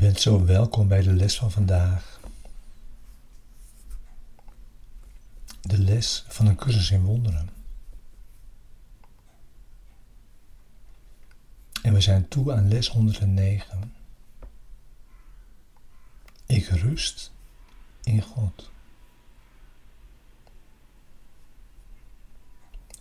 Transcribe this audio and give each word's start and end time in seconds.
bent 0.00 0.20
zo 0.20 0.44
welkom 0.44 0.88
bij 0.88 1.02
de 1.02 1.12
les 1.12 1.36
van 1.36 1.50
vandaag. 1.50 2.20
De 5.60 5.78
les 5.78 6.24
van 6.28 6.46
een 6.46 6.56
cursus 6.56 6.90
in 6.90 7.02
wonderen. 7.02 7.48
En 11.82 11.92
we 11.92 12.00
zijn 12.00 12.28
toe 12.28 12.52
aan 12.52 12.68
les 12.68 12.88
109. 12.88 13.94
Ik 16.46 16.66
rust 16.66 17.30
in 18.02 18.22
God. 18.22 18.70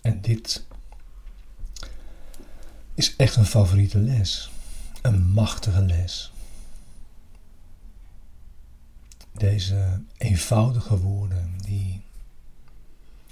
En 0.00 0.20
dit 0.20 0.66
is 2.94 3.16
echt 3.16 3.36
een 3.36 3.46
favoriete 3.46 3.98
les. 3.98 4.50
Een 5.02 5.26
machtige 5.26 5.82
les. 5.82 6.32
Deze 9.38 10.02
eenvoudige 10.16 10.98
woorden 10.98 11.58
die 11.58 12.02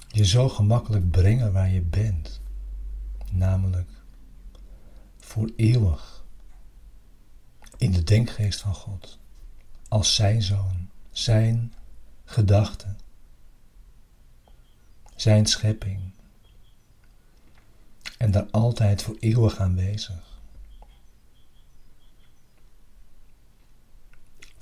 je 0.09 0.25
zo 0.25 0.49
gemakkelijk 0.49 1.11
brengen 1.11 1.53
waar 1.53 1.71
je 1.71 1.81
bent. 1.81 2.41
Namelijk 3.31 3.91
voor 5.19 5.51
eeuwig 5.57 6.25
in 7.77 7.93
de 7.93 8.03
denkgeest 8.03 8.61
van 8.61 8.75
God. 8.75 9.19
Als 9.89 10.15
zijn 10.15 10.43
zoon, 10.43 10.91
zijn 11.11 11.73
gedachte, 12.25 12.95
zijn 15.17 15.47
schepping. 15.47 16.01
En 18.19 18.31
daar 18.31 18.51
altijd 18.51 19.03
voor 19.03 19.17
eeuwig 19.21 19.59
aanwezig. 19.59 20.36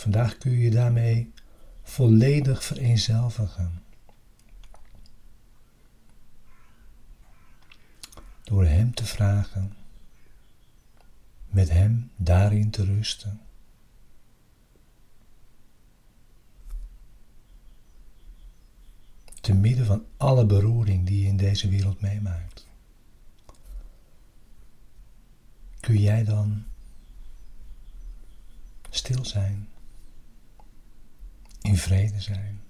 Vandaag 0.05 0.39
kun 0.39 0.51
je 0.51 0.59
je 0.59 0.71
daarmee 0.71 1.33
volledig 1.83 2.65
vereenzelvigen. 2.65 3.83
Door 8.43 8.65
Hem 8.65 8.95
te 8.95 9.05
vragen, 9.05 9.77
met 11.47 11.71
Hem 11.71 12.11
daarin 12.17 12.71
te 12.71 12.85
rusten. 12.85 13.41
Te 19.41 19.55
midden 19.55 19.87
van 19.87 20.07
alle 20.17 20.47
beroering 20.47 21.07
die 21.07 21.21
je 21.21 21.29
in 21.29 21.37
deze 21.37 21.69
wereld 21.69 22.01
meemaakt. 22.01 22.69
Kun 25.81 26.01
jij 26.01 26.25
dan 26.25 26.65
stil 28.91 29.25
zijn? 29.25 29.69
In 31.65 31.77
vrede 31.77 32.21
zijn. 32.21 32.61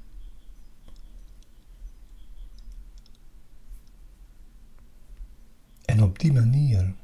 En 5.84 6.02
op 6.02 6.18
die 6.18 6.32
manier 6.32 6.94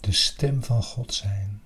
de 0.00 0.12
stem 0.12 0.62
van 0.62 0.82
God 0.82 1.14
zijn. 1.14 1.60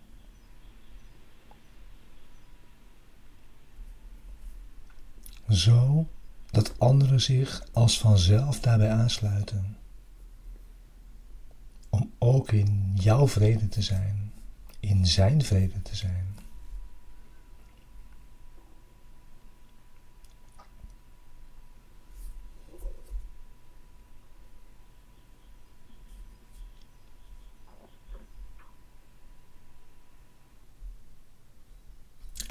Zo 5.48 6.08
dat 6.50 6.78
anderen 6.78 7.20
zich 7.20 7.66
als 7.72 7.98
vanzelf 7.98 8.60
daarbij 8.60 8.90
aansluiten. 8.90 9.77
Om 11.89 12.12
ook 12.18 12.52
in 12.52 12.92
jouw 12.94 13.29
vrede 13.29 13.68
te 13.68 13.83
zijn, 13.83 14.33
in 14.80 15.06
zijn 15.06 15.44
vrede 15.44 15.83
te 15.83 15.96
zijn. 15.96 16.33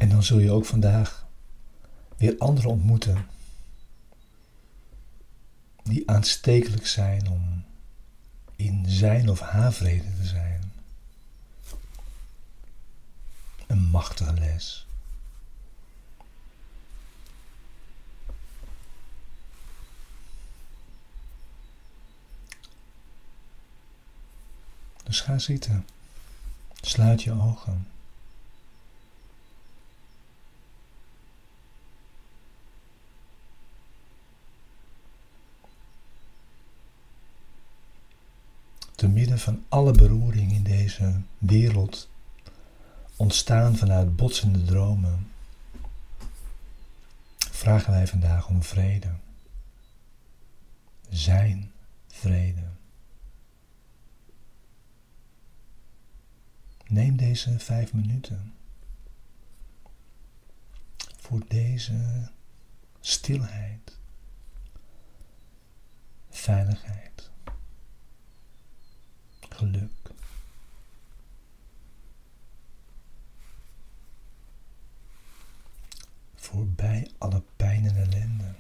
En 0.02 0.11
zul 0.24 0.40
je 0.40 0.52
ook 0.52 0.66
vandaag 0.66 1.28
weer 2.18 2.36
anderen 2.38 2.70
ontmoeten 2.70 3.26
die 5.84 6.10
aanstekelijk 6.10 6.88
zijn 6.88 7.30
om 7.30 7.64
in 8.56 8.86
zijn 8.88 9.30
of 9.30 9.40
haar 9.40 9.74
vrede 9.74 10.16
te 10.16 10.26
zijn. 10.26 10.74
Een 13.68 13.90
machtige 13.90 14.34
les. 14.34 14.86
Dus 25.04 25.22
ga 25.22 25.38
zitten. 25.40 25.86
Sluit 26.82 27.24
je 27.24 27.32
ogen. 27.32 27.88
Te 39.02 39.08
midden 39.08 39.40
van 39.40 39.64
alle 39.70 39.92
beroering 39.92 40.52
in 40.52 40.64
deze 40.64 41.22
wereld, 41.38 42.10
ontstaan 43.16 43.76
vanuit 43.76 44.16
botsende 44.16 44.64
dromen, 44.64 45.32
vragen 47.38 47.92
wij 47.92 48.08
vandaag 48.08 48.48
om 48.48 48.64
vrede. 48.64 49.10
Zijn 51.10 51.72
vrede. 52.08 52.64
Neem 56.88 57.18
deze 57.18 57.60
vijf 57.60 57.94
minuten 57.94 58.54
voor 60.98 61.42
deze 61.48 62.30
stilheid, 63.00 63.98
veiligheid 66.30 67.11
geluk. 69.62 70.12
Voorbij 76.36 77.12
alle 77.18 77.44
pijn 77.56 77.86
en 77.86 77.96
ellende. 77.96 78.56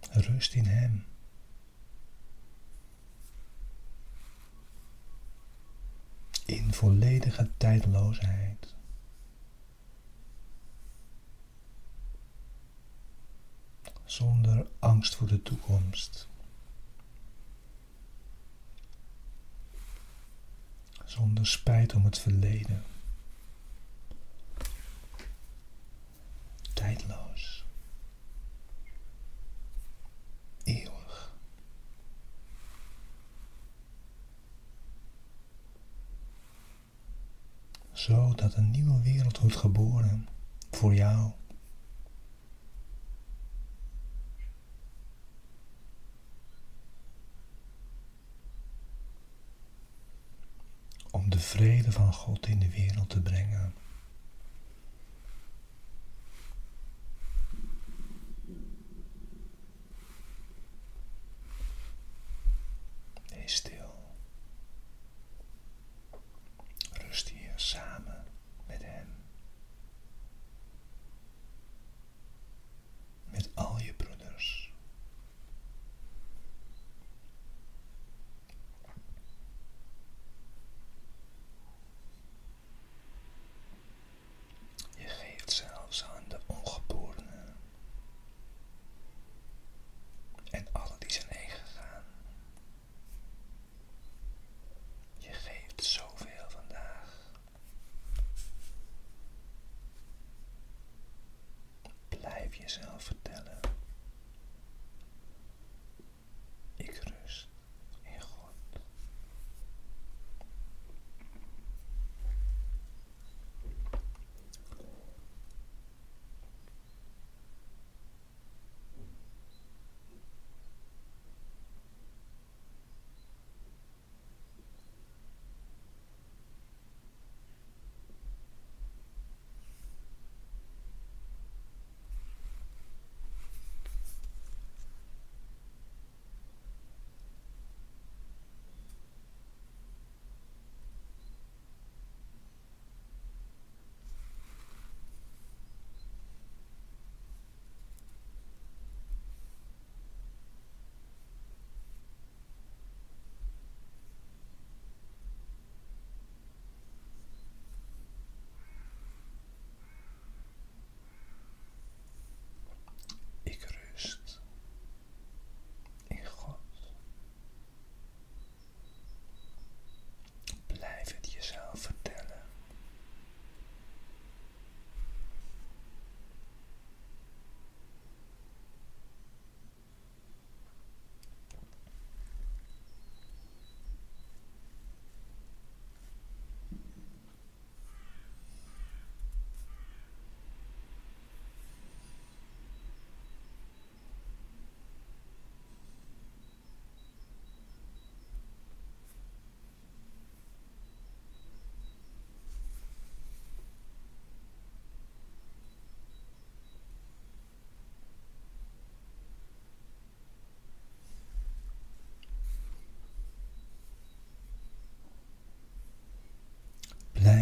Rust 0.00 0.54
in 0.54 0.64
Hem. 0.64 1.04
In 6.46 6.72
volledige 6.72 7.50
tijdloosheid. 7.56 8.74
Zonder 14.18 14.66
angst 14.78 15.14
voor 15.14 15.26
de 15.26 15.42
toekomst. 15.42 16.28
Zonder 21.04 21.46
spijt 21.46 21.94
om 21.94 22.04
het 22.04 22.18
verleden. 22.18 22.84
Tijdloos. 26.72 27.64
Eeuwig. 30.64 31.32
Zodat 37.92 38.54
een 38.54 38.70
nieuwe 38.70 39.02
wereld 39.02 39.38
wordt 39.38 39.56
geboren 39.56 40.28
voor 40.70 40.94
jou. 40.94 41.32
om 51.18 51.26
de 51.38 51.44
vrede 51.44 51.92
van 51.92 52.12
God 52.12 52.46
in 52.46 52.58
de 52.58 52.70
wereld 52.70 53.08
te 53.08 53.20
brengen. 53.20 53.72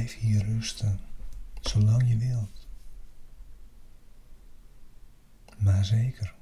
Blijf 0.06 0.20
hier 0.20 0.44
rusten, 0.44 1.00
zolang 1.60 2.08
je 2.08 2.16
wilt. 2.16 2.68
Maar 5.56 5.84
zeker, 5.84 6.34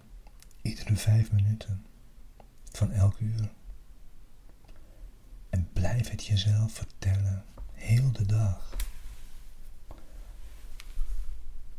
iedere 0.63 0.97
vijf 0.97 1.33
minuten 1.33 1.87
van 2.73 2.91
elk 2.91 3.19
uur. 3.19 3.53
En 5.51 5.73
blijf 5.73 6.11
het 6.11 6.27
jezelf 6.27 6.73
vertellen, 6.73 7.45
heel 7.73 8.13
de 8.13 8.27
dag. 8.27 8.77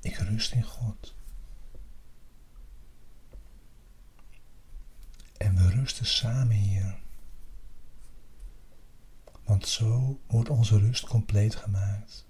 Ik 0.02 0.16
rust 0.16 0.52
in 0.52 0.64
God. 0.64 1.16
En 5.38 5.56
we 5.56 5.70
rusten 5.70 6.06
samen 6.06 6.56
hier. 6.56 7.04
Want 9.46 9.68
zo 9.68 10.20
wordt 10.28 10.50
onze 10.50 10.78
rust 10.80 11.08
compleet 11.08 11.56
gemaakt. 11.56 12.26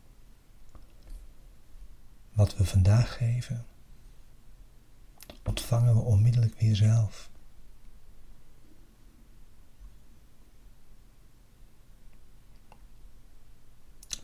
Wat 2.33 2.57
we 2.57 2.65
vandaag 2.65 3.17
geven, 3.17 3.65
ontvangen 5.43 5.95
we 5.95 6.01
onmiddellijk 6.01 6.59
weer 6.59 6.75
zelf. 6.75 7.29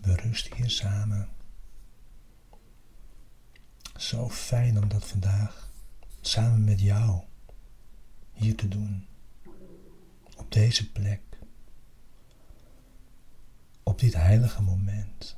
We 0.02 0.16
rusten 0.16 0.56
hier 0.56 0.70
samen. 0.70 1.30
Zo 3.96 4.30
fijn 4.30 4.78
om 4.78 4.88
dat 4.88 5.08
vandaag 5.08 5.70
samen 6.22 6.64
met 6.64 6.80
jou 6.80 7.22
hier 8.34 8.56
te 8.56 8.68
doen. 8.68 9.08
Op 10.38 10.52
deze 10.52 10.92
plek. 10.92 11.31
Dit 14.02 14.16
heilige 14.16 14.62
moment. 14.62 15.38